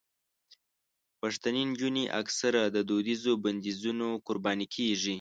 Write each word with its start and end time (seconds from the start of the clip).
پښتنې 1.19 1.61
نجونې 1.71 2.03
اکثره 2.21 2.61
د 2.75 2.77
دودیزو 2.89 3.31
بندیزونو 3.43 4.07
قرباني 4.27 4.67
کېږي. 4.75 5.09